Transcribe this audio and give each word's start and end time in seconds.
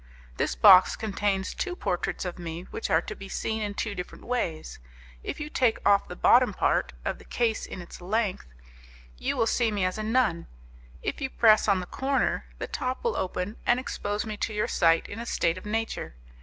This 0.37 0.55
box 0.55 0.95
contains 0.95 1.53
two 1.53 1.75
portraits 1.75 2.25
of 2.25 2.39
me, 2.39 2.63
which 2.71 2.89
are 2.89 3.03
to 3.03 3.15
be 3.15 3.29
seen 3.29 3.61
in 3.61 3.75
two 3.75 3.93
different 3.93 4.25
ways: 4.25 4.79
if 5.21 5.39
you 5.39 5.47
take 5.47 5.77
off 5.87 6.07
the 6.07 6.15
bottom 6.15 6.55
part, 6.55 6.93
of 7.05 7.19
the 7.19 7.23
case 7.23 7.67
in 7.67 7.83
its 7.83 8.01
length, 8.01 8.47
you 9.19 9.37
will 9.37 9.45
see 9.45 9.69
me 9.69 9.85
as 9.85 9.99
a 9.99 10.03
nun; 10.17 10.47
and 10.47 10.47
if 11.03 11.21
you 11.21 11.29
press 11.29 11.67
on 11.67 11.81
the 11.81 11.85
corner, 11.85 12.47
the 12.57 12.65
top 12.65 13.03
will 13.03 13.15
open 13.15 13.57
and 13.63 13.79
expose 13.79 14.25
me 14.25 14.37
to 14.37 14.55
your 14.55 14.67
sight 14.67 15.07
in 15.07 15.19
a 15.19 15.25
state 15.27 15.59
of 15.59 15.67
nature. 15.67 16.15